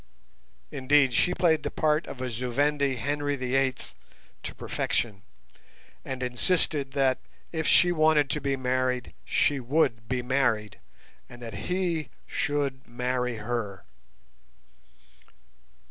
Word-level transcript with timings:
Indeed, 0.71 1.13
she 1.13 1.35
played 1.35 1.61
the 1.61 1.69
part 1.69 2.07
of 2.07 2.21
a 2.21 2.31
Zu 2.31 2.49
Vendi 2.51 2.95
Henry 2.95 3.35
the 3.35 3.53
Eighth 3.53 3.93
to 4.41 4.55
perfection, 4.55 5.21
and 6.03 6.23
insisted 6.23 6.93
that, 6.93 7.19
if 7.51 7.67
she 7.67 7.91
wanted 7.91 8.27
to 8.31 8.41
be 8.41 8.55
married, 8.55 9.13
she 9.25 9.59
would 9.59 10.07
be 10.09 10.23
married, 10.23 10.79
and 11.29 11.39
that 11.43 11.53
he 11.69 12.09
should 12.25 12.87
marry 12.87 13.37
her. 13.37 13.83